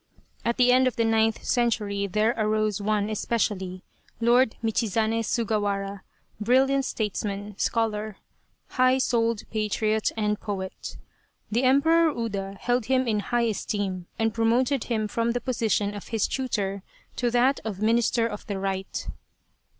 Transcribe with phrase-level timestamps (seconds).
[0.43, 3.83] At the end of the ninth century there arose one especially,
[4.19, 6.01] Lord Michizane Suguwara,
[6.39, 8.17] brilliant statesman, scholar,
[8.69, 10.97] high souled patriot and poet.
[11.51, 16.07] The Emperor Uda held him in high esteem and promoted him from the position of
[16.07, 16.81] his tutor
[17.17, 19.05] to that of Minister of the Right.